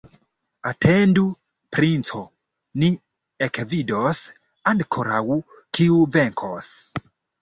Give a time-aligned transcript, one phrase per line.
[0.69, 1.25] Atendu,
[1.75, 2.21] princo,
[2.83, 2.89] ni
[3.49, 4.23] ekvidos
[4.73, 5.23] ankoraŭ,
[5.79, 6.73] kiu venkos!